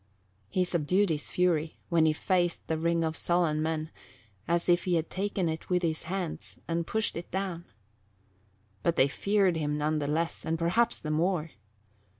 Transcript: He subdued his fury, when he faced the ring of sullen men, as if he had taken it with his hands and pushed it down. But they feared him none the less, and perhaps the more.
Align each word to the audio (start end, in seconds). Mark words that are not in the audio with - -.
He 0.49 0.63
subdued 0.63 1.11
his 1.11 1.29
fury, 1.29 1.77
when 1.89 2.07
he 2.07 2.13
faced 2.13 2.65
the 2.65 2.79
ring 2.79 3.03
of 3.03 3.15
sullen 3.15 3.61
men, 3.61 3.91
as 4.47 4.67
if 4.67 4.85
he 4.85 4.95
had 4.95 5.11
taken 5.11 5.47
it 5.47 5.69
with 5.69 5.83
his 5.83 6.05
hands 6.09 6.57
and 6.67 6.87
pushed 6.87 7.15
it 7.15 7.29
down. 7.29 7.65
But 8.81 8.95
they 8.95 9.07
feared 9.07 9.57
him 9.57 9.77
none 9.77 9.99
the 9.99 10.07
less, 10.07 10.43
and 10.43 10.57
perhaps 10.57 10.97
the 10.97 11.11
more. 11.11 11.51